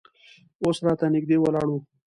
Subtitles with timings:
[0.63, 1.75] اوس راته نږدې ولاړ و.